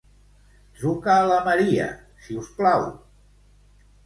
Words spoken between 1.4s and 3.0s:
Maria, si us plau.